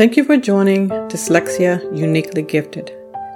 Thank 0.00 0.16
you 0.16 0.24
for 0.24 0.38
joining 0.38 0.88
Dyslexia 0.88 1.94
Uniquely 1.94 2.40
Gifted, 2.40 2.90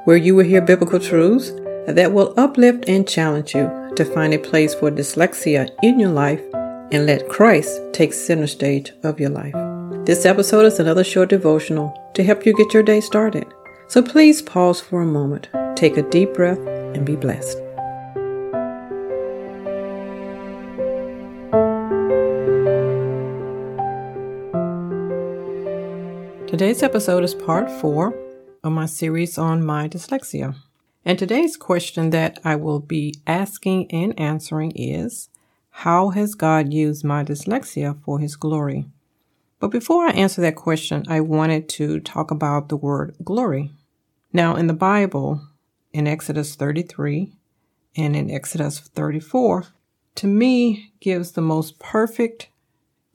where 0.07 0.17
you 0.17 0.35
will 0.35 0.47
hear 0.47 0.63
biblical 0.63 0.99
truths 0.99 1.53
that 1.87 2.13
will 2.13 2.33
uplift 2.39 2.89
and 2.89 3.07
challenge 3.07 3.55
you 3.55 3.71
to 3.97 4.05
find 4.05 4.33
a 4.33 4.39
place 4.39 4.75
for 4.75 4.91
dyslexia 4.91 5.69
in 5.83 6.01
your 6.01 6.11
life 6.11 6.41
and 6.91 7.05
let 7.05 7.29
Christ 7.29 7.81
take 7.93 8.15
center 8.15 8.47
stage 8.47 8.93
of 9.03 9.21
your 9.21 9.29
life. 9.29 9.55
This 10.07 10.25
episode 10.25 10.65
is 10.65 10.81
another 10.81 11.05
short 11.05 11.29
devotional 11.29 11.95
to 12.15 12.25
help 12.25 12.47
you 12.47 12.55
get 12.55 12.73
your 12.73 12.83
day 12.83 13.01
started. 13.01 13.47
So 13.89 14.01
please 14.01 14.41
pause 14.41 14.81
for 14.81 15.03
a 15.03 15.07
moment, 15.07 15.49
take 15.77 15.99
a 15.99 16.03
deep 16.03 16.33
breath, 16.33 16.59
and 16.95 17.05
be 17.05 17.17
blessed. 17.17 17.64
Today's 26.55 26.85
episode 26.85 27.25
is 27.25 27.35
part 27.35 27.69
four 27.69 28.15
of 28.63 28.71
my 28.71 28.87
series 28.87 29.39
on 29.39 29.67
my 29.67 29.89
dyslexia. 29.89 30.55
And 31.05 31.19
today's 31.19 31.57
question 31.57 32.11
that 32.11 32.39
I 32.45 32.55
will 32.55 32.79
be 32.79 33.17
asking 33.27 33.91
and 33.91 34.17
answering 34.21 34.71
is 34.77 35.31
How 35.71 36.11
has 36.11 36.37
God 36.37 36.73
used 36.73 37.05
my 37.05 37.25
dyslexia 37.25 38.01
for 38.05 38.21
His 38.21 38.37
glory? 38.37 38.87
But 39.59 39.73
before 39.73 40.07
I 40.07 40.13
answer 40.13 40.41
that 40.43 40.55
question, 40.55 41.03
I 41.09 41.23
wanted 41.23 41.69
to 41.71 41.99
talk 41.99 42.31
about 42.31 42.69
the 42.69 42.77
word 42.77 43.17
glory. 43.25 43.73
Now, 44.33 44.55
in 44.55 44.69
the 44.69 44.75
Bible, 44.75 45.41
in 45.93 46.07
Exodus 46.07 46.55
33 46.55 47.33
and 47.97 48.15
in 48.15 48.31
Exodus 48.31 48.79
34, 48.79 49.65
to 50.15 50.29
me 50.29 50.93
gives 51.01 51.33
the 51.33 51.41
most 51.41 51.81
perfect 51.81 52.47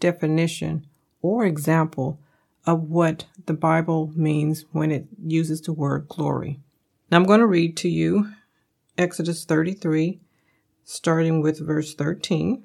definition 0.01 0.85
or 1.21 1.45
example 1.45 2.19
of 2.69 2.83
what 2.83 3.25
the 3.47 3.53
Bible 3.53 4.11
means 4.15 4.63
when 4.71 4.91
it 4.91 5.07
uses 5.25 5.59
the 5.61 5.73
word 5.73 6.07
glory. 6.07 6.59
Now 7.09 7.17
I'm 7.17 7.25
going 7.25 7.39
to 7.39 7.47
read 7.47 7.75
to 7.77 7.89
you 7.89 8.29
Exodus 8.95 9.43
33, 9.43 10.19
starting 10.83 11.41
with 11.41 11.65
verse 11.65 11.95
13. 11.95 12.63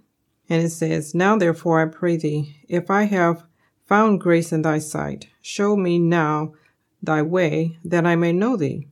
And 0.50 0.62
it 0.62 0.68
says, 0.68 1.14
Now 1.14 1.38
therefore 1.38 1.80
I 1.80 1.86
pray 1.86 2.18
thee, 2.18 2.54
if 2.68 2.90
I 2.90 3.04
have 3.04 3.44
found 3.86 4.20
grace 4.20 4.52
in 4.52 4.60
thy 4.60 4.78
sight, 4.78 5.28
show 5.40 5.74
me 5.74 5.98
now 5.98 6.52
thy 7.02 7.22
way, 7.22 7.78
that 7.82 8.04
I 8.04 8.14
may 8.14 8.32
know 8.32 8.58
thee, 8.58 8.88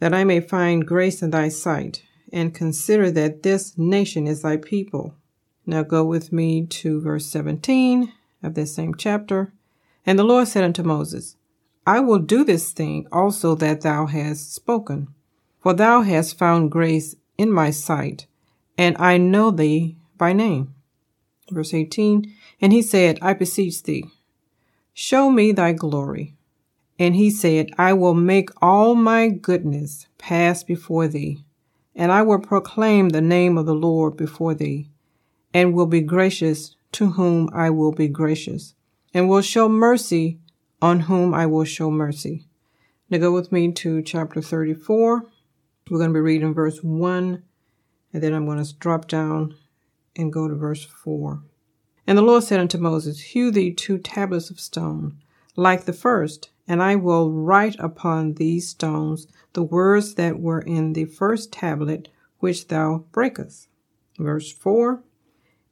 that 0.00 0.12
I 0.12 0.24
may 0.24 0.40
find 0.40 0.84
grace 0.84 1.22
in 1.22 1.30
thy 1.30 1.48
sight, 1.48 2.02
and 2.32 2.52
consider 2.52 3.08
that 3.12 3.44
this 3.44 3.78
nation 3.78 4.26
is 4.26 4.42
thy 4.42 4.56
people. 4.56 5.14
Now 5.64 5.84
go 5.84 6.04
with 6.04 6.32
me 6.32 6.66
to 6.66 7.00
verse 7.00 7.26
17 7.26 8.12
of 8.42 8.54
this 8.54 8.74
same 8.74 8.96
chapter. 8.96 9.52
And 10.10 10.18
the 10.18 10.24
Lord 10.24 10.48
said 10.48 10.64
unto 10.64 10.82
Moses, 10.82 11.36
I 11.86 12.00
will 12.00 12.18
do 12.18 12.42
this 12.42 12.72
thing 12.72 13.06
also 13.12 13.54
that 13.54 13.82
thou 13.82 14.06
hast 14.06 14.52
spoken, 14.52 15.06
for 15.60 15.72
thou 15.72 16.02
hast 16.02 16.36
found 16.36 16.72
grace 16.72 17.14
in 17.38 17.52
my 17.52 17.70
sight, 17.70 18.26
and 18.76 18.96
I 18.98 19.18
know 19.18 19.52
thee 19.52 19.98
by 20.18 20.32
name. 20.32 20.74
Verse 21.48 21.72
18 21.72 22.24
And 22.60 22.72
he 22.72 22.82
said, 22.82 23.20
I 23.22 23.34
beseech 23.34 23.84
thee, 23.84 24.04
show 24.92 25.30
me 25.30 25.52
thy 25.52 25.74
glory. 25.74 26.34
And 26.98 27.14
he 27.14 27.30
said, 27.30 27.70
I 27.78 27.92
will 27.92 28.14
make 28.14 28.50
all 28.60 28.96
my 28.96 29.28
goodness 29.28 30.08
pass 30.18 30.64
before 30.64 31.06
thee, 31.06 31.44
and 31.94 32.10
I 32.10 32.22
will 32.22 32.40
proclaim 32.40 33.10
the 33.10 33.20
name 33.20 33.56
of 33.56 33.66
the 33.66 33.76
Lord 33.76 34.16
before 34.16 34.54
thee, 34.54 34.90
and 35.54 35.72
will 35.72 35.86
be 35.86 36.00
gracious 36.00 36.74
to 36.98 37.10
whom 37.10 37.48
I 37.52 37.70
will 37.70 37.92
be 37.92 38.08
gracious 38.08 38.74
and 39.12 39.28
will 39.28 39.42
show 39.42 39.68
mercy 39.68 40.38
on 40.80 41.00
whom 41.00 41.34
I 41.34 41.46
will 41.46 41.64
show 41.64 41.90
mercy. 41.90 42.46
Now 43.08 43.18
go 43.18 43.32
with 43.32 43.50
me 43.50 43.72
to 43.72 44.02
chapter 44.02 44.40
34. 44.40 45.24
We're 45.90 45.98
going 45.98 46.10
to 46.10 46.14
be 46.14 46.20
reading 46.20 46.54
verse 46.54 46.82
1, 46.82 47.42
and 48.12 48.22
then 48.22 48.32
I'm 48.32 48.46
going 48.46 48.62
to 48.64 48.74
drop 48.76 49.08
down 49.08 49.56
and 50.14 50.32
go 50.32 50.46
to 50.46 50.54
verse 50.54 50.84
4. 50.84 51.42
And 52.06 52.16
the 52.16 52.22
Lord 52.22 52.44
said 52.44 52.60
unto 52.60 52.78
Moses, 52.78 53.20
Hew 53.20 53.50
thee 53.50 53.72
two 53.72 53.98
tablets 53.98 54.50
of 54.50 54.60
stone, 54.60 55.18
like 55.56 55.84
the 55.84 55.92
first, 55.92 56.50
and 56.66 56.82
I 56.82 56.96
will 56.96 57.30
write 57.30 57.76
upon 57.78 58.34
these 58.34 58.68
stones 58.68 59.26
the 59.52 59.62
words 59.62 60.14
that 60.14 60.40
were 60.40 60.60
in 60.60 60.92
the 60.92 61.04
first 61.04 61.52
tablet 61.52 62.08
which 62.38 62.68
thou 62.68 63.04
breakest. 63.12 63.68
Verse 64.18 64.52
4 64.52 65.02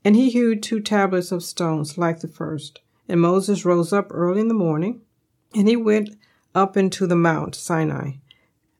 And 0.04 0.16
he 0.16 0.30
hewed 0.30 0.62
two 0.62 0.80
tablets 0.80 1.30
of 1.30 1.44
stones 1.44 1.98
like 1.98 2.20
the 2.20 2.28
first, 2.28 2.80
and 3.08 3.20
Moses 3.20 3.64
rose 3.64 3.92
up 3.92 4.08
early 4.10 4.42
in 4.42 4.48
the 4.48 4.54
morning, 4.54 5.00
and 5.54 5.66
he 5.66 5.76
went 5.76 6.10
up 6.54 6.76
into 6.76 7.06
the 7.06 7.16
mount 7.16 7.54
Sinai, 7.54 8.12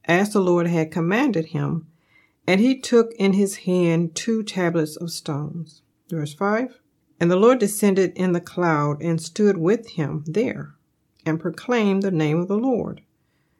as 0.04 0.32
the 0.32 0.40
Lord 0.40 0.66
had 0.66 0.90
commanded 0.90 1.46
him, 1.46 1.86
and 2.46 2.60
he 2.60 2.78
took 2.78 3.12
in 3.14 3.32
his 3.32 3.56
hand 3.56 4.14
two 4.14 4.42
tablets 4.42 4.96
of 4.96 5.10
stones. 5.10 5.82
Verse 6.08 6.34
5 6.34 6.78
And 7.20 7.30
the 7.30 7.36
Lord 7.36 7.58
descended 7.58 8.12
in 8.16 8.32
the 8.32 8.40
cloud 8.40 9.02
and 9.02 9.20
stood 9.20 9.56
with 9.56 9.90
him 9.90 10.24
there, 10.26 10.74
and 11.24 11.40
proclaimed 11.40 12.02
the 12.02 12.10
name 12.10 12.38
of 12.38 12.48
the 12.48 12.58
Lord. 12.58 13.02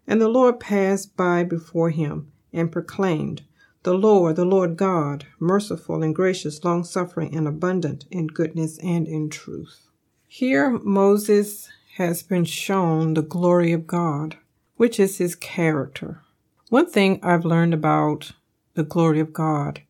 And 0.07 0.21
the 0.21 0.29
Lord 0.29 0.61
passed 0.61 1.17
by 1.17 1.45
before 1.45 1.91
him, 1.91 2.33
and 2.53 2.73
proclaimed, 2.73 3.43
The 3.83 3.95
Lord, 3.95 4.37
the 4.37 4.45
Lord 4.45 4.77
God, 4.77 5.27
merciful 5.39 6.03
and 6.03 6.15
gracious, 6.15 6.65
long 6.65 6.83
suffering, 6.85 7.35
and 7.37 7.47
abundant 7.47 8.07
in 8.11 8.27
goodness 8.27 8.79
and 8.79 9.07
in 9.07 9.29
truth. 9.29 9.88
Here, 10.31 10.71
Moses 10.71 11.71
has 11.95 12.23
been 12.23 12.45
shown 12.45 13.15
the 13.15 13.23
glory 13.23 13.73
of 13.73 13.87
God, 13.87 14.37
which 14.77 15.01
is 15.01 15.17
his 15.17 15.35
character. 15.35 16.21
One 16.69 16.85
thing 16.85 17.19
I've 17.23 17.47
learned 17.47 17.73
about 17.73 18.33
the 18.75 18.83
glory 18.83 19.21
of 19.21 19.33
God, 19.33 19.81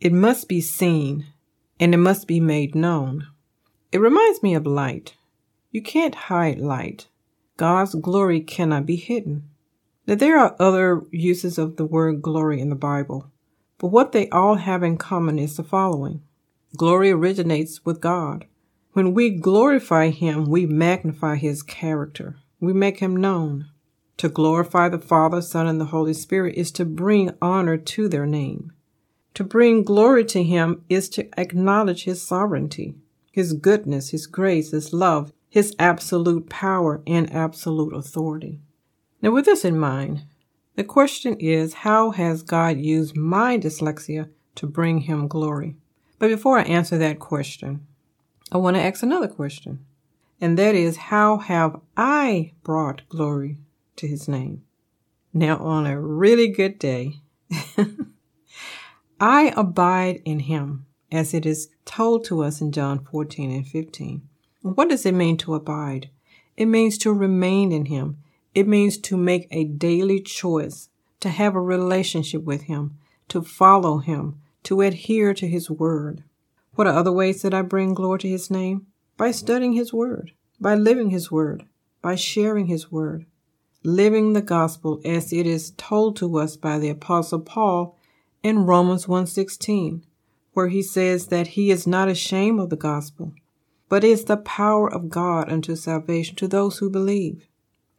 it 0.00 0.12
must 0.12 0.48
be 0.48 0.60
seen 0.60 1.26
and 1.80 1.92
it 1.92 1.98
must 1.98 2.28
be 2.28 2.38
made 2.38 2.76
known. 2.76 3.26
It 3.90 3.98
reminds 3.98 4.40
me 4.40 4.54
of 4.54 4.68
light. 4.68 5.16
You 5.72 5.82
can't 5.82 6.14
hide 6.14 6.60
light. 6.60 7.08
God's 7.56 7.96
glory 7.96 8.42
cannot 8.42 8.86
be 8.86 8.96
hidden. 8.96 9.50
Now, 10.06 10.14
there 10.14 10.38
are 10.38 10.54
other 10.60 11.02
uses 11.10 11.58
of 11.58 11.76
the 11.76 11.84
word 11.84 12.22
glory 12.22 12.60
in 12.60 12.68
the 12.68 12.76
Bible, 12.76 13.32
but 13.78 13.88
what 13.88 14.12
they 14.12 14.28
all 14.28 14.54
have 14.54 14.84
in 14.84 14.96
common 14.96 15.40
is 15.40 15.56
the 15.56 15.64
following 15.64 16.22
glory 16.76 17.10
originates 17.10 17.84
with 17.84 18.00
God. 18.00 18.44
When 18.96 19.12
we 19.12 19.28
glorify 19.28 20.08
Him, 20.08 20.46
we 20.46 20.64
magnify 20.64 21.36
His 21.36 21.62
character. 21.62 22.38
We 22.60 22.72
make 22.72 23.00
Him 23.00 23.14
known. 23.14 23.66
To 24.16 24.30
glorify 24.30 24.88
the 24.88 24.98
Father, 24.98 25.42
Son, 25.42 25.66
and 25.66 25.78
the 25.78 25.92
Holy 25.92 26.14
Spirit 26.14 26.54
is 26.54 26.72
to 26.72 26.86
bring 26.86 27.32
honor 27.42 27.76
to 27.76 28.08
their 28.08 28.24
name. 28.24 28.72
To 29.34 29.44
bring 29.44 29.82
glory 29.82 30.24
to 30.24 30.42
Him 30.42 30.82
is 30.88 31.10
to 31.10 31.28
acknowledge 31.38 32.04
His 32.04 32.26
sovereignty, 32.26 32.94
His 33.30 33.52
goodness, 33.52 34.12
His 34.12 34.26
grace, 34.26 34.70
His 34.70 34.94
love, 34.94 35.30
His 35.50 35.76
absolute 35.78 36.48
power, 36.48 37.02
and 37.06 37.30
absolute 37.30 37.92
authority. 37.92 38.60
Now, 39.20 39.30
with 39.30 39.44
this 39.44 39.62
in 39.62 39.78
mind, 39.78 40.24
the 40.74 40.84
question 40.84 41.36
is 41.38 41.74
how 41.84 42.12
has 42.12 42.42
God 42.42 42.78
used 42.78 43.14
my 43.14 43.58
dyslexia 43.58 44.30
to 44.54 44.66
bring 44.66 45.00
Him 45.00 45.28
glory? 45.28 45.76
But 46.18 46.28
before 46.28 46.58
I 46.58 46.62
answer 46.62 46.96
that 46.96 47.18
question, 47.18 47.86
I 48.52 48.58
want 48.58 48.76
to 48.76 48.82
ask 48.82 49.02
another 49.02 49.28
question, 49.28 49.84
and 50.40 50.56
that 50.58 50.74
is 50.74 50.96
how 50.96 51.38
have 51.38 51.80
I 51.96 52.52
brought 52.62 53.08
glory 53.08 53.58
to 53.96 54.06
his 54.06 54.28
name? 54.28 54.62
Now, 55.34 55.58
on 55.58 55.86
a 55.86 56.00
really 56.00 56.48
good 56.48 56.78
day, 56.78 57.20
I 59.20 59.52
abide 59.56 60.22
in 60.24 60.40
him, 60.40 60.86
as 61.10 61.34
it 61.34 61.44
is 61.44 61.68
told 61.84 62.24
to 62.26 62.42
us 62.42 62.60
in 62.60 62.70
John 62.70 63.00
14 63.00 63.50
and 63.50 63.66
15. 63.66 64.28
What 64.62 64.88
does 64.88 65.04
it 65.04 65.14
mean 65.14 65.36
to 65.38 65.54
abide? 65.54 66.10
It 66.56 66.66
means 66.66 66.98
to 66.98 67.12
remain 67.12 67.72
in 67.72 67.86
him. 67.86 68.18
It 68.54 68.68
means 68.68 68.96
to 68.98 69.16
make 69.16 69.48
a 69.50 69.64
daily 69.64 70.20
choice, 70.20 70.88
to 71.20 71.28
have 71.28 71.54
a 71.54 71.60
relationship 71.60 72.44
with 72.44 72.62
him, 72.62 72.96
to 73.28 73.42
follow 73.42 73.98
him, 73.98 74.40
to 74.62 74.80
adhere 74.80 75.34
to 75.34 75.48
his 75.48 75.68
word. 75.68 76.24
What 76.76 76.86
are 76.86 76.94
other 76.94 77.12
ways 77.12 77.40
that 77.40 77.54
I 77.54 77.62
bring 77.62 77.94
glory 77.94 78.18
to 78.20 78.28
His 78.28 78.50
name? 78.50 78.86
By 79.16 79.30
studying 79.30 79.72
His 79.72 79.94
Word, 79.94 80.32
by 80.60 80.74
living 80.74 81.08
His 81.08 81.30
Word, 81.32 81.64
by 82.02 82.16
sharing 82.16 82.66
His 82.66 82.92
Word, 82.92 83.24
living 83.82 84.34
the 84.34 84.42
gospel 84.42 85.00
as 85.02 85.32
it 85.32 85.46
is 85.46 85.72
told 85.78 86.16
to 86.16 86.38
us 86.38 86.56
by 86.56 86.78
the 86.78 86.90
Apostle 86.90 87.40
Paul 87.40 87.96
in 88.42 88.66
Romans 88.66 89.06
1.16, 89.06 90.02
where 90.52 90.68
he 90.68 90.82
says 90.82 91.28
that 91.28 91.48
he 91.48 91.70
is 91.70 91.86
not 91.86 92.10
ashamed 92.10 92.60
of 92.60 92.68
the 92.68 92.76
gospel, 92.76 93.32
but 93.88 94.04
is 94.04 94.24
the 94.24 94.36
power 94.36 94.92
of 94.92 95.08
God 95.08 95.50
unto 95.50 95.76
salvation 95.76 96.36
to 96.36 96.46
those 96.46 96.78
who 96.78 96.90
believe. 96.90 97.46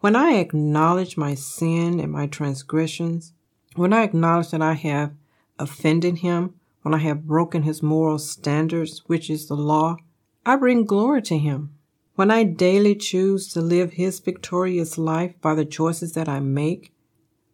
When 0.02 0.16
I 0.16 0.34
acknowledge 0.34 1.18
my 1.18 1.34
sin 1.34 2.00
and 2.00 2.12
my 2.12 2.28
transgressions, 2.28 3.34
when 3.76 3.92
I 3.92 4.04
acknowledge 4.04 4.52
that 4.52 4.62
I 4.62 4.74
have 4.74 5.14
offended 5.58 6.20
him, 6.20 6.54
when 6.88 6.94
I 6.94 7.00
have 7.00 7.28
broken 7.28 7.64
his 7.64 7.84
moral 7.84 8.18
standards, 8.18 9.02
which 9.08 9.30
is 9.30 9.48
the 9.48 9.58
law, 9.58 9.98
I 10.46 10.56
bring 10.56 10.86
glory 10.86 11.22
to 11.24 11.38
him. 11.38 11.76
When 12.16 12.32
I 12.32 12.46
daily 12.46 12.96
choose 12.96 13.50
to 13.50 13.60
live 13.60 13.92
his 13.92 14.22
victorious 14.22 14.98
life 14.98 15.34
by 15.42 15.54
the 15.54 15.66
choices 15.66 16.14
that 16.14 16.30
I 16.30 16.40
make, 16.40 16.94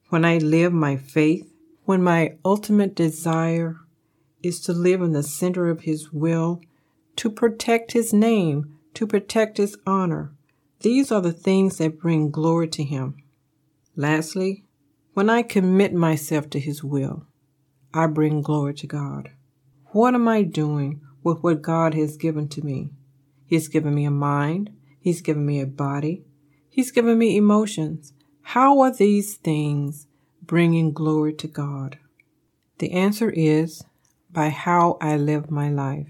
when 0.10 0.24
I 0.24 0.38
live 0.38 0.72
my 0.72 0.98
faith, 0.98 1.52
when 1.86 2.04
my 2.04 2.38
ultimate 2.46 2.94
desire 2.94 3.78
is 4.44 4.62
to 4.66 4.72
live 4.72 5.02
in 5.02 5.14
the 5.14 5.24
center 5.24 5.68
of 5.68 5.82
his 5.82 6.14
will, 6.14 6.62
to 7.16 7.32
protect 7.32 7.94
his 7.94 8.14
name, 8.14 8.78
to 8.94 9.08
protect 9.08 9.58
his 9.58 9.76
honor, 9.88 10.32
these 10.82 11.12
are 11.12 11.22
the 11.22 11.34
things 11.34 11.80
that 11.80 12.00
bring 12.00 12.30
glory 12.30 12.68
to 12.68 12.84
him. 12.84 13.16
Lastly, 13.96 14.64
when 15.16 15.28
I 15.28 15.42
commit 15.42 15.92
myself 15.92 16.52
to 16.52 16.60
his 16.60 16.84
will, 16.84 17.26
I 17.94 18.08
bring 18.08 18.42
glory 18.42 18.74
to 18.76 18.88
God. 18.88 19.32
What 19.88 20.16
am 20.16 20.28
I 20.28 20.42
doing 20.42 21.02
with 21.22 21.44
what 21.44 21.62
God 21.62 21.94
has 21.94 22.18
given 22.18 22.48
to 22.50 22.62
me? 22.64 22.90
He's 23.46 23.68
given 23.68 23.94
me 23.94 24.06
a 24.06 24.12
mind. 24.12 24.72
He's 25.00 25.22
given 25.22 25.46
me 25.46 25.62
a 25.62 25.68
body. 25.68 26.24
He's 26.70 26.92
given 26.92 27.20
me 27.20 27.38
emotions. 27.38 28.14
How 28.42 28.80
are 28.80 28.92
these 28.92 29.36
things 29.36 30.08
bringing 30.42 30.92
glory 30.92 31.34
to 31.34 31.48
God? 31.48 32.00
The 32.80 32.92
answer 32.94 33.30
is 33.30 33.84
by 34.32 34.50
how 34.50 34.98
I 35.00 35.16
live 35.16 35.52
my 35.52 35.70
life, 35.70 36.10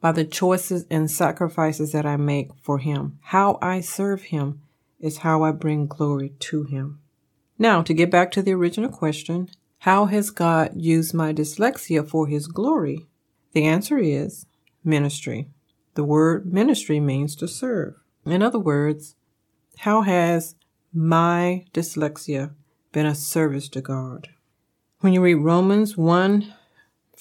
by 0.00 0.12
the 0.12 0.24
choices 0.24 0.86
and 0.88 1.10
sacrifices 1.10 1.90
that 1.90 2.06
I 2.06 2.16
make 2.16 2.50
for 2.62 2.78
Him. 2.78 3.18
How 3.20 3.58
I 3.60 3.80
serve 3.80 4.22
Him 4.24 4.62
is 5.00 5.18
how 5.18 5.42
I 5.42 5.50
bring 5.50 5.88
glory 5.88 6.34
to 6.38 6.62
Him. 6.62 7.00
Now, 7.58 7.82
to 7.82 7.92
get 7.92 8.10
back 8.10 8.30
to 8.32 8.42
the 8.42 8.52
original 8.52 8.90
question, 8.90 9.48
how 9.86 10.06
has 10.06 10.30
God 10.30 10.72
used 10.74 11.14
my 11.14 11.32
dyslexia 11.32 12.04
for 12.04 12.26
His 12.26 12.48
glory? 12.48 13.06
The 13.52 13.66
answer 13.66 13.98
is 13.98 14.44
ministry. 14.82 15.46
The 15.94 16.02
word 16.02 16.52
ministry 16.52 16.98
means 16.98 17.36
to 17.36 17.46
serve. 17.46 17.94
In 18.24 18.42
other 18.42 18.58
words, 18.58 19.14
how 19.78 20.02
has 20.02 20.56
my 20.92 21.66
dyslexia 21.72 22.52
been 22.90 23.06
a 23.06 23.14
service 23.14 23.68
to 23.68 23.80
God? 23.80 24.30
When 25.02 25.12
you 25.12 25.22
read 25.22 25.34
Romans 25.34 25.96
1, 25.96 26.52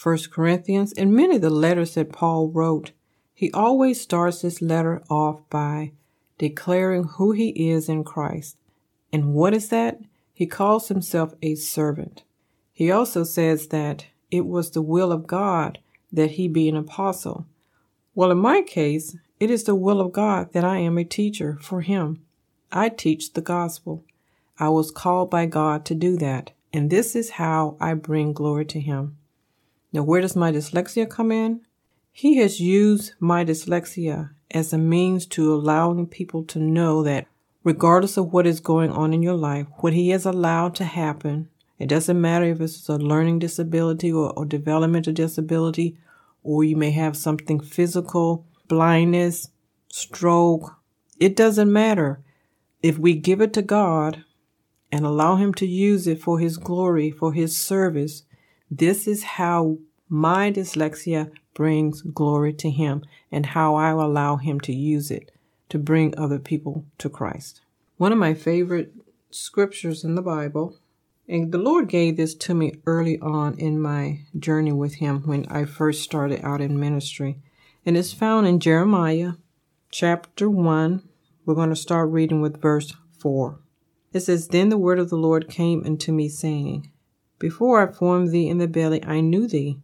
1 0.02 0.18
Corinthians, 0.32 0.92
and 0.94 1.14
many 1.14 1.36
of 1.36 1.44
the 1.44 1.52
letters 1.52 1.94
that 1.94 2.12
Paul 2.12 2.50
wrote, 2.50 2.94
he 3.32 3.52
always 3.52 4.02
starts 4.02 4.42
this 4.42 4.60
letter 4.60 5.04
off 5.08 5.48
by 5.52 5.92
declaring 6.40 7.04
who 7.04 7.32
he 7.32 7.70
is 7.70 7.88
in 7.88 8.04
Christ. 8.04 8.58
And 9.14 9.36
what 9.36 9.54
is 9.54 9.70
that? 9.70 10.00
He 10.34 10.48
calls 10.48 10.88
himself 10.88 11.36
a 11.44 11.54
servant. 11.54 12.24
He 12.76 12.92
also 12.92 13.24
says 13.24 13.70
that 13.70 14.08
it 14.30 14.46
was 14.46 14.72
the 14.72 14.82
will 14.82 15.14
of 15.14 15.26
God 15.26 15.80
that 16.12 16.32
he 16.32 16.50
be 16.50 16.68
an 16.68 16.76
apostle. 16.76 17.46
Well, 18.14 18.32
in 18.32 18.38
my 18.38 18.62
case, 18.62 19.16
it 19.40 19.50
is 19.50 19.64
the 19.64 19.76
will 19.76 20.02
of 20.02 20.12
God 20.12 20.52
that 20.52 20.66
I 20.66 20.80
am 20.80 20.98
a 20.98 21.06
teacher 21.06 21.58
for 21.62 21.82
him. 21.82 22.22
I 22.74 22.90
teach 22.90 23.32
the 23.32 23.42
gospel. 23.42 24.04
I 24.60 24.68
was 24.68 24.92
called 24.92 25.32
by 25.32 25.46
God 25.46 25.86
to 25.86 25.96
do 25.96 26.18
that, 26.18 26.52
and 26.74 26.90
this 26.90 27.16
is 27.16 27.32
how 27.32 27.78
I 27.80 27.94
bring 27.94 28.34
glory 28.34 28.66
to 28.66 28.80
him. 28.82 29.18
Now, 29.94 30.04
where 30.04 30.20
does 30.20 30.36
my 30.36 30.52
dyslexia 30.52 31.10
come 31.10 31.32
in? 31.32 31.62
He 32.12 32.38
has 32.40 32.60
used 32.60 33.14
my 33.22 33.46
dyslexia 33.46 34.32
as 34.52 34.74
a 34.74 34.78
means 34.78 35.26
to 35.28 35.54
allowing 35.54 36.08
people 36.08 36.44
to 36.44 36.60
know 36.60 37.04
that 37.04 37.28
regardless 37.64 38.18
of 38.18 38.34
what 38.34 38.46
is 38.46 38.60
going 38.60 38.92
on 38.92 39.14
in 39.14 39.24
your 39.24 39.36
life, 39.36 39.68
what 39.78 39.94
He 39.94 40.10
has 40.10 40.26
allowed 40.26 40.76
to 40.76 40.84
happen, 40.84 41.48
it 41.78 41.88
doesn't 41.88 42.20
matter 42.20 42.46
if 42.46 42.62
it's 42.62 42.88
a 42.88 42.98
learning 42.98 43.40
disability 43.40 44.12
or, 44.12 44.32
or 44.38 44.46
developmental 44.46 45.14
disability, 45.14 45.98
or 46.44 46.64
you 46.64 46.76
may 46.76 46.92
have 46.92 47.18
something 47.18 47.60
physical, 47.60 48.46
blindness, 48.68 49.50
stroke. 49.90 50.78
It 51.20 51.36
doesn't 51.36 51.72
matter. 51.72 52.22
If 52.82 52.98
we 52.98 53.16
give 53.16 53.42
it 53.42 53.52
to 53.54 53.62
God 53.62 54.24
and 54.92 55.06
allow 55.06 55.36
Him 55.36 55.54
to 55.56 55.66
use 55.66 56.08
it 56.08 56.22
for 56.22 56.40
His 56.40 56.58
glory, 56.58 57.12
for 57.12 57.34
His 57.34 57.58
service, 57.58 58.24
this 58.72 59.08
is 59.08 59.24
how 59.24 59.80
my 60.08 60.52
dyslexia 60.52 61.32
brings 61.54 62.02
glory 62.02 62.54
to 62.54 62.70
Him 62.70 63.04
and 63.32 63.48
how 63.48 63.76
I 63.76 63.90
allow 63.90 64.38
Him 64.38 64.60
to 64.62 64.74
use 64.74 65.12
it 65.12 65.32
to 65.70 65.80
bring 65.80 66.18
other 66.18 66.40
people 66.40 66.86
to 67.00 67.10
Christ. 67.10 67.62
One 67.98 68.12
of 68.12 68.18
my 68.18 68.34
favorite 68.34 68.94
scriptures 69.32 70.04
in 70.04 70.16
the 70.16 70.22
Bible, 70.22 70.78
and 71.28 71.52
the 71.52 71.58
Lord 71.58 71.90
gave 71.90 72.18
this 72.18 72.36
to 72.36 72.54
me 72.54 72.74
early 72.86 73.20
on 73.20 73.58
in 73.58 73.80
my 73.80 74.22
journey 74.38 74.72
with 74.72 74.96
Him 74.96 75.24
when 75.26 75.46
I 75.48 75.66
first 75.66 76.04
started 76.04 76.42
out 76.44 76.62
in 76.62 76.80
ministry, 76.80 77.40
and 77.86 77.98
it's 77.98 78.14
found 78.14 78.48
in 78.48 78.60
Jeremiah 78.60 79.34
chapter 79.90 80.50
1. 80.50 81.08
We're 81.46 81.56
going 81.56 81.70
to 81.70 81.76
start 81.76 82.10
reading 82.10 82.42
with 82.42 82.62
verse 82.62 82.94
4. 83.20 83.60
It 84.14 84.20
says, 84.22 84.50
Then 84.50 84.70
the 84.70 84.78
word 84.78 85.00
of 85.00 85.10
the 85.10 85.18
Lord 85.18 85.50
came 85.50 85.84
unto 85.86 86.12
me, 86.12 86.30
saying, 86.30 86.92
Before 87.40 87.82
I 87.82 87.92
formed 87.92 88.32
thee 88.32 88.48
in 88.48 88.60
the 88.60 88.68
belly, 88.68 89.04
I 89.04 89.22
knew 89.22 89.48
thee, 89.48 89.80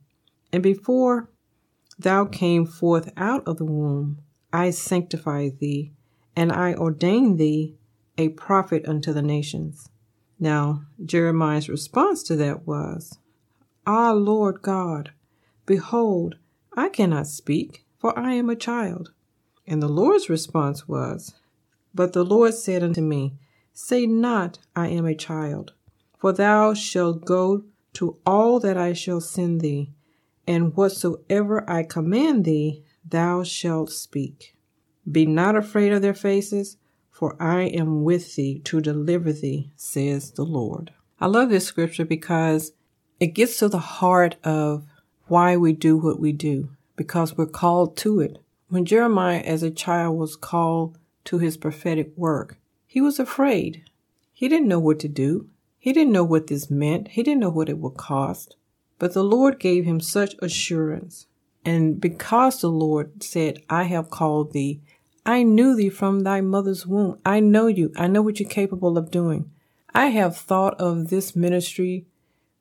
and 0.53 0.61
before 0.61 1.29
thou 1.97 2.25
came 2.25 2.65
forth 2.65 3.11
out 3.17 3.47
of 3.47 3.57
the 3.57 3.65
womb, 3.65 4.19
I 4.53 4.69
sanctified 4.69 5.59
thee, 5.59 5.91
and 6.35 6.51
I 6.51 6.73
ordained 6.73 7.39
thee 7.39 7.75
a 8.17 8.29
prophet 8.29 8.85
unto 8.87 9.11
the 9.11 9.21
nations. 9.21 9.89
Now, 10.43 10.81
Jeremiah's 11.05 11.69
response 11.69 12.23
to 12.23 12.35
that 12.37 12.65
was, 12.65 13.19
Ah, 13.85 14.11
Lord 14.11 14.63
God, 14.63 15.11
behold, 15.67 16.35
I 16.75 16.89
cannot 16.89 17.27
speak, 17.27 17.85
for 17.99 18.17
I 18.17 18.33
am 18.33 18.49
a 18.49 18.55
child. 18.55 19.11
And 19.67 19.83
the 19.83 19.87
Lord's 19.87 20.31
response 20.31 20.87
was, 20.87 21.35
But 21.93 22.13
the 22.13 22.25
Lord 22.25 22.55
said 22.55 22.81
unto 22.81 23.01
me, 23.01 23.35
Say 23.71 24.07
not, 24.07 24.57
I 24.75 24.87
am 24.87 25.05
a 25.05 25.13
child, 25.13 25.73
for 26.17 26.33
thou 26.33 26.73
shalt 26.73 27.23
go 27.23 27.63
to 27.93 28.17
all 28.25 28.59
that 28.61 28.77
I 28.77 28.93
shall 28.93 29.21
send 29.21 29.61
thee, 29.61 29.91
and 30.47 30.75
whatsoever 30.75 31.69
I 31.69 31.83
command 31.83 32.45
thee, 32.45 32.83
thou 33.07 33.43
shalt 33.43 33.91
speak. 33.91 34.55
Be 35.09 35.27
not 35.27 35.55
afraid 35.55 35.93
of 35.93 36.01
their 36.01 36.15
faces, 36.15 36.77
for 37.21 37.35
I 37.39 37.65
am 37.65 38.03
with 38.03 38.35
thee 38.35 38.61
to 38.63 38.81
deliver 38.81 39.31
thee, 39.31 39.69
says 39.75 40.31
the 40.31 40.43
Lord. 40.43 40.91
I 41.19 41.27
love 41.27 41.49
this 41.49 41.67
scripture 41.67 42.03
because 42.03 42.71
it 43.19 43.35
gets 43.35 43.59
to 43.59 43.69
the 43.69 43.77
heart 43.77 44.37
of 44.43 44.87
why 45.27 45.55
we 45.55 45.73
do 45.73 45.97
what 45.97 46.19
we 46.19 46.31
do, 46.31 46.69
because 46.95 47.37
we're 47.37 47.45
called 47.45 47.95
to 47.97 48.21
it. 48.21 48.39
When 48.69 48.85
Jeremiah, 48.85 49.41
as 49.41 49.61
a 49.61 49.69
child, 49.69 50.17
was 50.17 50.35
called 50.35 50.97
to 51.25 51.37
his 51.37 51.57
prophetic 51.57 52.11
work, 52.17 52.57
he 52.87 52.99
was 52.99 53.19
afraid. 53.19 53.83
He 54.33 54.49
didn't 54.49 54.67
know 54.67 54.79
what 54.79 54.99
to 55.01 55.07
do. 55.07 55.47
He 55.77 55.93
didn't 55.93 56.13
know 56.13 56.23
what 56.23 56.47
this 56.47 56.71
meant. 56.71 57.09
He 57.09 57.21
didn't 57.21 57.41
know 57.41 57.51
what 57.51 57.69
it 57.69 57.77
would 57.77 57.97
cost. 57.97 58.55
But 58.97 59.13
the 59.13 59.23
Lord 59.23 59.59
gave 59.59 59.85
him 59.85 59.99
such 59.99 60.33
assurance 60.41 61.27
and 61.63 62.01
because 62.01 62.61
the 62.61 62.69
Lord 62.69 63.21
said, 63.21 63.61
I 63.69 63.83
have 63.83 64.09
called 64.09 64.53
thee, 64.53 64.81
I 65.25 65.43
knew 65.43 65.75
thee 65.75 65.89
from 65.89 66.21
thy 66.21 66.41
mother's 66.41 66.87
womb. 66.87 67.19
I 67.25 67.39
know 67.39 67.67
you. 67.67 67.91
I 67.95 68.07
know 68.07 68.21
what 68.21 68.39
you're 68.39 68.49
capable 68.49 68.97
of 68.97 69.11
doing. 69.11 69.51
I 69.93 70.07
have 70.07 70.35
thought 70.37 70.79
of 70.79 71.09
this 71.09 71.35
ministry 71.35 72.07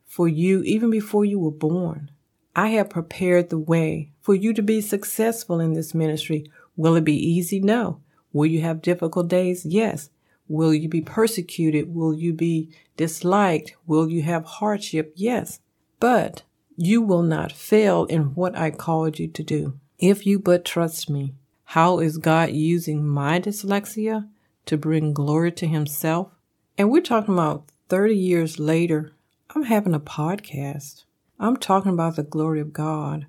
for 0.04 0.28
you 0.28 0.62
even 0.62 0.90
before 0.90 1.24
you 1.24 1.38
were 1.38 1.50
born. 1.50 2.10
I 2.54 2.70
have 2.70 2.90
prepared 2.90 3.48
the 3.48 3.58
way 3.58 4.10
for 4.20 4.34
you 4.34 4.52
to 4.54 4.62
be 4.62 4.80
successful 4.80 5.60
in 5.60 5.72
this 5.72 5.94
ministry. 5.94 6.50
Will 6.76 6.96
it 6.96 7.04
be 7.04 7.14
easy? 7.14 7.60
No. 7.60 8.00
Will 8.32 8.46
you 8.46 8.60
have 8.60 8.82
difficult 8.82 9.28
days? 9.28 9.64
Yes. 9.64 10.10
Will 10.48 10.74
you 10.74 10.88
be 10.88 11.00
persecuted? 11.00 11.94
Will 11.94 12.12
you 12.12 12.32
be 12.32 12.70
disliked? 12.96 13.74
Will 13.86 14.10
you 14.10 14.22
have 14.22 14.44
hardship? 14.44 15.12
Yes. 15.14 15.60
But 16.00 16.42
you 16.76 17.00
will 17.02 17.22
not 17.22 17.52
fail 17.52 18.04
in 18.06 18.34
what 18.34 18.56
I 18.58 18.70
called 18.70 19.18
you 19.18 19.28
to 19.28 19.42
do. 19.42 19.78
If 19.98 20.26
you 20.26 20.38
but 20.38 20.64
trust 20.64 21.08
me. 21.08 21.34
How 21.74 22.00
is 22.00 22.18
God 22.18 22.50
using 22.50 23.06
my 23.06 23.38
dyslexia 23.38 24.28
to 24.66 24.76
bring 24.76 25.12
glory 25.12 25.52
to 25.52 25.68
himself? 25.68 26.32
And 26.76 26.90
we're 26.90 27.00
talking 27.00 27.34
about 27.34 27.66
30 27.88 28.16
years 28.16 28.58
later. 28.58 29.12
I'm 29.54 29.62
having 29.62 29.94
a 29.94 30.00
podcast. 30.00 31.04
I'm 31.38 31.56
talking 31.56 31.92
about 31.92 32.16
the 32.16 32.24
glory 32.24 32.58
of 32.58 32.72
God. 32.72 33.26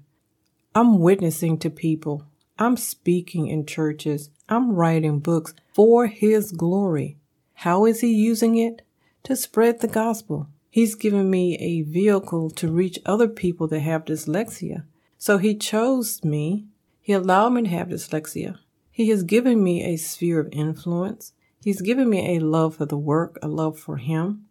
I'm 0.73 0.97
witnessing 0.97 1.59
to 1.59 1.69
people. 1.69 2.25
I'm 2.57 2.77
speaking 2.77 3.45
in 3.45 3.67
churches. 3.67 4.31
I'm 4.49 4.71
writing 4.71 5.19
books 5.19 5.53
for 5.71 6.07
His 6.07 6.51
glory. 6.51 7.17
How 7.53 7.85
is 7.85 8.01
He 8.01 8.11
using 8.11 8.57
it? 8.57 8.81
To 9.25 9.35
spread 9.35 9.81
the 9.81 9.87
gospel. 9.87 10.47
He's 10.71 10.95
given 10.95 11.29
me 11.29 11.57
a 11.57 11.83
vehicle 11.83 12.49
to 12.49 12.71
reach 12.71 12.97
other 13.05 13.27
people 13.27 13.67
that 13.67 13.81
have 13.81 14.05
dyslexia. 14.05 14.85
So 15.19 15.37
he 15.37 15.53
chose 15.53 16.23
me. 16.23 16.65
He 17.01 17.13
allowed 17.13 17.49
me 17.49 17.63
to 17.63 17.69
have 17.69 17.87
dyslexia. 17.87 18.59
He 18.91 19.09
has 19.09 19.23
given 19.23 19.63
me 19.63 19.83
a 19.83 19.97
sphere 19.97 20.39
of 20.39 20.49
influence. 20.51 21.33
He's 21.63 21.81
given 21.81 22.09
me 22.09 22.35
a 22.35 22.39
love 22.39 22.75
for 22.75 22.85
the 22.85 22.97
work, 22.97 23.39
a 23.41 23.47
love 23.47 23.79
for 23.79 23.97
him. 23.97 24.45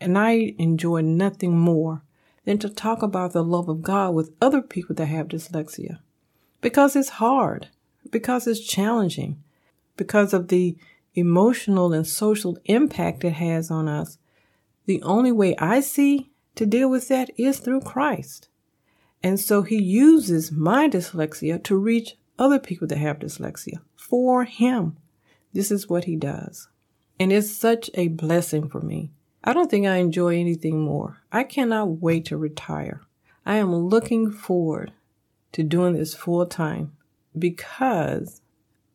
And 0.00 0.16
I 0.16 0.54
enjoy 0.58 1.00
nothing 1.00 1.58
more 1.58 2.02
than 2.44 2.58
to 2.58 2.68
talk 2.68 3.02
about 3.02 3.32
the 3.32 3.42
love 3.42 3.68
of 3.68 3.82
God 3.82 4.14
with 4.14 4.34
other 4.40 4.62
people 4.62 4.94
that 4.96 5.06
have 5.06 5.28
dyslexia. 5.28 5.98
Because 6.60 6.94
it's 6.94 7.08
hard, 7.08 7.68
because 8.10 8.46
it's 8.46 8.60
challenging, 8.60 9.42
because 9.96 10.32
of 10.32 10.48
the 10.48 10.76
emotional 11.14 11.92
and 11.92 12.06
social 12.06 12.56
impact 12.66 13.24
it 13.24 13.32
has 13.32 13.70
on 13.70 13.88
us. 13.88 14.18
The 14.84 15.02
only 15.02 15.32
way 15.32 15.56
I 15.56 15.80
see 15.80 16.30
to 16.54 16.66
deal 16.66 16.88
with 16.88 17.08
that 17.08 17.30
is 17.36 17.58
through 17.58 17.80
Christ. 17.80 18.48
And 19.22 19.40
so 19.40 19.62
he 19.62 19.80
uses 19.80 20.52
my 20.52 20.88
dyslexia 20.88 21.62
to 21.64 21.76
reach 21.76 22.16
other 22.38 22.58
people 22.58 22.86
that 22.88 22.98
have 22.98 23.18
dyslexia 23.18 23.80
for 23.96 24.44
him. 24.44 24.96
This 25.52 25.70
is 25.70 25.88
what 25.88 26.04
he 26.04 26.16
does. 26.16 26.68
And 27.18 27.32
it's 27.32 27.50
such 27.50 27.90
a 27.94 28.08
blessing 28.08 28.68
for 28.68 28.80
me. 28.80 29.10
I 29.42 29.52
don't 29.52 29.70
think 29.70 29.86
I 29.86 29.96
enjoy 29.96 30.38
anything 30.38 30.80
more. 30.80 31.22
I 31.32 31.44
cannot 31.44 32.02
wait 32.02 32.26
to 32.26 32.36
retire. 32.36 33.00
I 33.44 33.56
am 33.56 33.74
looking 33.74 34.30
forward 34.30 34.92
to 35.52 35.62
doing 35.62 35.94
this 35.94 36.14
full 36.14 36.44
time 36.46 36.96
because 37.38 38.42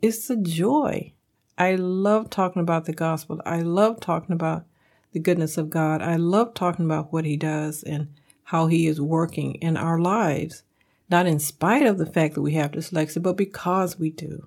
it's 0.02 0.30
a 0.30 0.36
joy. 0.36 1.14
I 1.58 1.76
love 1.76 2.30
talking 2.30 2.62
about 2.62 2.86
the 2.86 2.94
gospel. 2.94 3.42
I 3.46 3.62
love 3.62 4.00
talking 4.00 4.34
about 4.34 4.66
the 5.14 5.20
goodness 5.20 5.58
of 5.58 5.70
God. 5.70 6.02
I 6.02 6.16
love 6.16 6.54
talking 6.54 6.86
about 6.86 7.14
what 7.14 7.26
He 7.26 7.38
does 7.38 7.84
and 7.84 8.10
how 8.52 8.68
He 8.68 8.86
is 8.86 9.00
working 9.00 9.56
in 9.56 9.78
our 9.78 9.98
lives, 9.98 10.64
not 11.10 11.26
in 11.26 11.40
spite 11.40 11.86
of 11.86 11.98
the 11.98 12.06
fact 12.06 12.36
that 12.36 12.42
we 12.42 12.52
have 12.56 12.72
dyslexia, 12.72 13.24
but 13.24 13.38
because 13.38 13.98
we 13.98 14.10
do. 14.10 14.46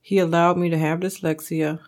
He 0.00 0.18
allowed 0.18 0.58
me 0.58 0.68
to 0.70 0.76
have 0.76 0.98
dyslexia, 0.98 1.78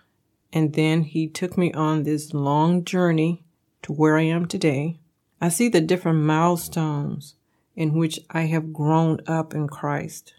and 0.53 0.75
then 0.75 1.03
He 1.03 1.27
took 1.27 1.59
me 1.59 1.73
on 1.73 2.05
this 2.05 2.33
long 2.33 2.85
journey 2.85 3.43
to 3.83 3.93
where 3.93 4.17
I 4.17 4.23
am 4.23 4.47
today. 4.47 5.01
I 5.41 5.49
see 5.49 5.69
the 5.69 5.81
different 5.81 6.21
milestones 6.21 7.35
in 7.75 7.95
which 7.95 8.21
I 8.31 8.43
have 8.43 8.73
grown 8.73 9.19
up 9.27 9.53
in 9.53 9.67
Christ. 9.67 10.35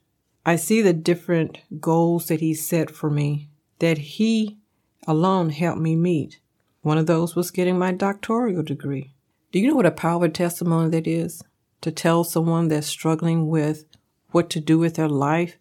I 0.45 0.55
see 0.55 0.81
the 0.81 0.93
different 0.93 1.57
goals 1.81 2.29
that 2.29 2.39
He 2.39 2.53
set 2.53 2.89
for 2.89 3.09
me 3.09 3.49
that 3.79 3.97
He 3.97 4.59
alone 5.05 5.49
helped 5.49 5.81
me 5.81 5.97
meet. 5.97 6.39
One 6.83 6.97
of 6.97 7.05
those 7.05 7.35
was 7.35 7.51
getting 7.51 7.77
my 7.77 7.91
doctoral 7.91 8.63
degree. 8.63 9.11
Do 9.57 9.63
you 9.63 9.69
know 9.69 9.75
what 9.75 9.87
a 9.87 9.91
powerful 9.91 10.29
testimony 10.29 10.91
that 10.91 11.07
is? 11.07 11.43
To 11.81 11.89
tell 11.89 12.23
someone 12.23 12.67
that's 12.67 12.85
struggling 12.85 13.47
with 13.47 13.85
what 14.29 14.51
to 14.51 14.59
do 14.59 14.77
with 14.77 14.97
their 14.97 15.09
life, 15.09 15.57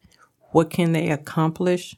what 0.51 0.69
can 0.69 0.93
they 0.93 1.09
accomplish? 1.09 1.97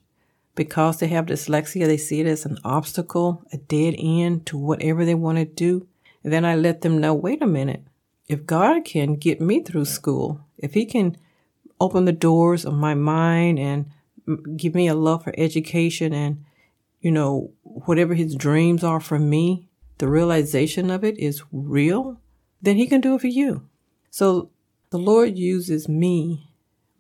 Because 0.55 0.99
they 1.01 1.09
have 1.09 1.27
dyslexia, 1.27 1.87
they 1.87 1.97
see 1.97 2.21
it 2.21 2.29
as 2.29 2.47
an 2.47 2.59
obstacle, 2.63 3.43
a 3.53 3.57
dead 3.57 3.97
end 3.99 4.47
to 4.47 4.57
whatever 4.57 5.05
they 5.05 5.17
want 5.17 5.39
to 5.39 5.45
do. 5.45 5.89
And 6.23 6.33
then 6.33 6.45
I 6.45 6.55
let 6.55 6.83
them 6.83 6.99
know, 6.99 7.15
wait 7.15 7.43
a 7.43 7.49
minute. 7.49 7.83
If 8.29 8.47
God 8.47 8.85
can 8.85 9.17
get 9.17 9.41
me 9.41 9.65
through 9.65 9.87
school, 9.87 10.41
if 10.57 10.75
He 10.75 10.87
can 10.87 11.17
open 11.81 12.05
the 12.05 12.13
doors 12.13 12.65
of 12.65 12.75
my 12.75 12.95
mind 12.95 13.59
and 13.59 13.87
give 14.57 14.77
me 14.77 14.87
a 14.87 14.95
love 14.95 15.25
for 15.25 15.35
education 15.37 16.13
and 16.13 16.45
you 17.01 17.11
know, 17.11 17.51
whatever 17.65 18.15
his 18.15 18.37
dreams 18.37 18.85
are 18.85 19.01
for 19.01 19.19
me, 19.19 19.69
the 19.99 20.09
realization 20.09 20.91
of 20.91 21.05
it 21.05 21.19
is 21.19 21.43
real, 21.53 22.21
then 22.63 22.77
he 22.77 22.87
can 22.87 23.01
do 23.01 23.15
it 23.15 23.21
for 23.21 23.27
you. 23.27 23.69
So 24.11 24.51
the 24.91 24.99
Lord 24.99 25.37
uses 25.39 25.89
me, 25.89 26.51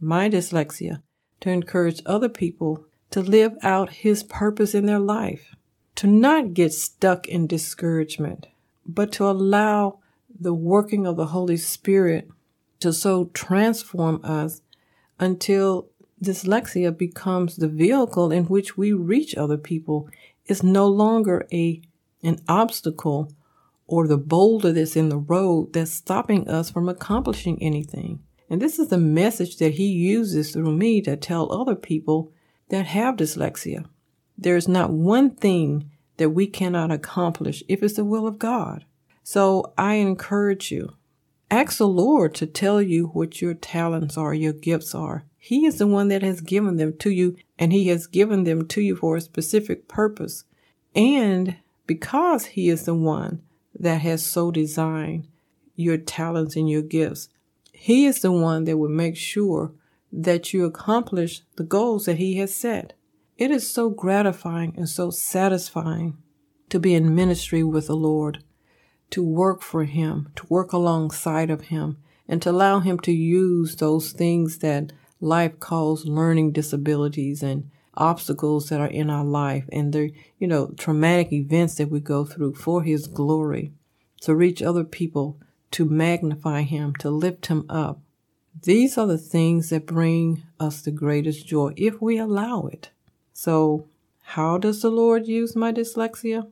my 0.00 0.28
dyslexia, 0.28 1.02
to 1.40 1.50
encourage 1.50 2.02
other 2.04 2.28
people 2.28 2.84
to 3.10 3.22
live 3.22 3.56
out 3.62 3.90
his 3.90 4.22
purpose 4.22 4.74
in 4.74 4.86
their 4.86 4.98
life, 4.98 5.54
to 5.94 6.06
not 6.06 6.54
get 6.54 6.72
stuck 6.72 7.26
in 7.26 7.46
discouragement, 7.46 8.46
but 8.86 9.12
to 9.12 9.24
allow 9.24 10.00
the 10.38 10.54
working 10.54 11.06
of 11.06 11.16
the 11.16 11.26
Holy 11.26 11.56
Spirit 11.56 12.28
to 12.80 12.92
so 12.92 13.26
transform 13.32 14.20
us 14.24 14.60
until 15.18 15.88
dyslexia 16.22 16.96
becomes 16.96 17.56
the 17.56 17.68
vehicle 17.68 18.30
in 18.30 18.44
which 18.44 18.76
we 18.76 18.92
reach 18.92 19.34
other 19.34 19.56
people. 19.56 20.08
It's 20.46 20.62
no 20.62 20.86
longer 20.86 21.46
a 21.52 21.80
an 22.22 22.38
obstacle 22.48 23.32
or 23.86 24.06
the 24.06 24.18
boulder 24.18 24.72
that's 24.72 24.96
in 24.96 25.08
the 25.08 25.18
road 25.18 25.72
that's 25.72 25.90
stopping 25.90 26.48
us 26.48 26.70
from 26.70 26.88
accomplishing 26.88 27.60
anything. 27.62 28.20
And 28.50 28.62
this 28.62 28.78
is 28.78 28.88
the 28.88 28.98
message 28.98 29.56
that 29.58 29.74
he 29.74 29.86
uses 29.86 30.52
through 30.52 30.76
me 30.76 31.00
to 31.02 31.16
tell 31.16 31.52
other 31.52 31.74
people 31.74 32.32
that 32.70 32.86
have 32.86 33.16
dyslexia. 33.16 33.86
There 34.36 34.56
is 34.56 34.68
not 34.68 34.90
one 34.90 35.30
thing 35.30 35.90
that 36.18 36.30
we 36.30 36.46
cannot 36.46 36.90
accomplish 36.90 37.62
if 37.68 37.82
it's 37.82 37.94
the 37.94 38.04
will 38.04 38.26
of 38.26 38.38
God. 38.38 38.84
So 39.22 39.72
I 39.76 39.94
encourage 39.94 40.70
you, 40.70 40.94
ask 41.50 41.78
the 41.78 41.88
Lord 41.88 42.34
to 42.36 42.46
tell 42.46 42.80
you 42.80 43.08
what 43.08 43.40
your 43.40 43.54
talents 43.54 44.16
are, 44.16 44.34
your 44.34 44.52
gifts 44.52 44.94
are. 44.94 45.24
He 45.38 45.66
is 45.66 45.78
the 45.78 45.86
one 45.86 46.08
that 46.08 46.22
has 46.22 46.40
given 46.40 46.76
them 46.76 46.96
to 46.98 47.10
you, 47.10 47.36
and 47.58 47.72
He 47.72 47.88
has 47.88 48.06
given 48.06 48.44
them 48.44 48.66
to 48.68 48.80
you 48.80 48.96
for 48.96 49.16
a 49.16 49.20
specific 49.20 49.88
purpose. 49.88 50.44
And 50.94 51.56
because 51.88 52.46
He 52.46 52.68
is 52.68 52.84
the 52.84 52.94
one 52.94 53.42
that 53.76 54.02
has 54.02 54.24
so 54.24 54.52
designed 54.52 55.26
your 55.74 55.96
talents 55.96 56.54
and 56.54 56.70
your 56.70 56.82
gifts, 56.82 57.30
He 57.72 58.06
is 58.06 58.20
the 58.20 58.30
one 58.30 58.62
that 58.64 58.76
will 58.76 58.88
make 58.88 59.16
sure 59.16 59.72
that 60.12 60.52
you 60.52 60.64
accomplish 60.64 61.42
the 61.56 61.64
goals 61.64 62.04
that 62.04 62.18
He 62.18 62.36
has 62.36 62.54
set. 62.54 62.92
It 63.36 63.50
is 63.50 63.68
so 63.68 63.90
gratifying 63.90 64.74
and 64.76 64.88
so 64.88 65.10
satisfying 65.10 66.18
to 66.68 66.78
be 66.78 66.94
in 66.94 67.14
ministry 67.14 67.62
with 67.62 67.86
the 67.86 67.96
Lord, 67.96 68.44
to 69.10 69.22
work 69.24 69.62
for 69.62 69.84
Him, 69.84 70.30
to 70.36 70.46
work 70.48 70.72
alongside 70.72 71.50
of 71.50 71.62
Him, 71.62 71.96
and 72.28 72.42
to 72.42 72.50
allow 72.50 72.80
Him 72.80 72.98
to 73.00 73.12
use 73.12 73.76
those 73.76 74.12
things 74.12 74.58
that 74.58 74.92
life 75.20 75.58
calls 75.58 76.04
learning 76.04 76.52
disabilities 76.52 77.42
and 77.42 77.70
obstacles 77.98 78.68
that 78.68 78.80
are 78.80 78.86
in 78.86 79.10
our 79.10 79.24
life 79.24 79.64
and 79.70 79.92
the, 79.92 80.12
you 80.38 80.46
know, 80.46 80.68
traumatic 80.78 81.32
events 81.32 81.74
that 81.74 81.90
we 81.90 82.00
go 82.00 82.24
through 82.24 82.54
for 82.54 82.82
His 82.82 83.06
glory, 83.06 83.72
to 84.22 84.34
reach 84.34 84.62
other 84.62 84.84
people, 84.84 85.38
to 85.72 85.84
magnify 85.84 86.62
Him, 86.62 86.94
to 86.96 87.10
lift 87.10 87.46
Him 87.46 87.66
up. 87.68 88.00
These 88.62 88.96
are 88.98 89.06
the 89.06 89.18
things 89.18 89.70
that 89.70 89.86
bring 89.86 90.42
us 90.58 90.80
the 90.80 90.90
greatest 90.90 91.46
joy 91.46 91.74
if 91.76 92.00
we 92.00 92.18
allow 92.18 92.66
it. 92.66 92.90
So, 93.32 93.88
how 94.22 94.58
does 94.58 94.82
the 94.82 94.90
Lord 94.90 95.26
use 95.26 95.54
my 95.54 95.72
dyslexia 95.72 96.48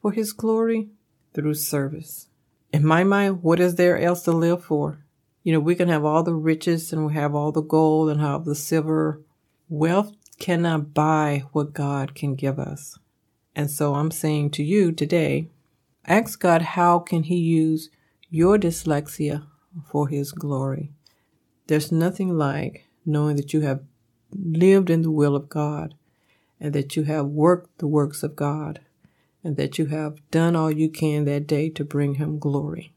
for 0.00 0.12
His 0.12 0.32
glory? 0.32 0.88
Through 1.32 1.54
service. 1.54 2.28
In 2.72 2.86
my 2.86 3.04
mind, 3.04 3.42
what 3.42 3.60
is 3.60 3.74
there 3.74 3.98
else 3.98 4.22
to 4.22 4.32
live 4.32 4.64
for? 4.64 5.04
You 5.42 5.52
know, 5.52 5.60
we 5.60 5.74
can 5.74 5.88
have 5.88 6.04
all 6.04 6.22
the 6.22 6.34
riches 6.34 6.92
and 6.92 7.06
we 7.06 7.14
have 7.14 7.34
all 7.34 7.52
the 7.52 7.62
gold 7.62 8.08
and 8.08 8.20
have 8.20 8.44
the 8.44 8.54
silver. 8.54 9.20
Wealth 9.68 10.12
cannot 10.34 10.94
buy 10.94 11.44
what 11.52 11.72
God 11.72 12.14
can 12.14 12.34
give 12.34 12.58
us. 12.58 12.98
And 13.54 13.70
so 13.70 13.94
I'm 13.94 14.10
saying 14.10 14.50
to 14.52 14.64
you 14.64 14.92
today, 14.92 15.48
ask 16.06 16.40
God 16.40 16.62
how 16.62 16.98
can 16.98 17.24
he 17.24 17.36
use 17.36 17.90
your 18.30 18.58
dyslexia 18.58 19.46
for 19.86 20.08
his 20.08 20.32
glory. 20.32 20.90
There's 21.66 21.92
nothing 21.92 22.36
like 22.36 22.84
knowing 23.06 23.36
that 23.36 23.52
you 23.52 23.60
have 23.60 23.82
lived 24.32 24.90
in 24.90 25.02
the 25.02 25.10
will 25.10 25.36
of 25.36 25.48
God 25.48 25.94
and 26.60 26.72
that 26.74 26.96
you 26.96 27.04
have 27.04 27.26
worked 27.26 27.78
the 27.78 27.86
works 27.86 28.22
of 28.22 28.36
God 28.36 28.80
and 29.42 29.56
that 29.56 29.78
you 29.78 29.86
have 29.86 30.18
done 30.30 30.56
all 30.56 30.70
you 30.70 30.88
can 30.88 31.24
that 31.26 31.46
day 31.46 31.68
to 31.70 31.84
bring 31.84 32.14
him 32.14 32.38
glory. 32.38 32.92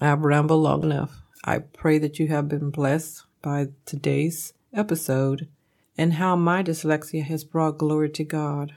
I've 0.00 0.20
rambled 0.20 0.62
long 0.62 0.84
enough. 0.84 1.22
I 1.44 1.58
pray 1.58 1.98
that 1.98 2.18
you 2.18 2.28
have 2.28 2.48
been 2.48 2.70
blessed 2.70 3.24
by 3.42 3.68
today's 3.84 4.52
episode 4.72 5.48
and 6.00 6.14
how 6.14 6.34
my 6.34 6.62
dyslexia 6.62 7.22
has 7.24 7.44
brought 7.44 7.76
glory 7.76 8.08
to 8.08 8.24
God. 8.24 8.72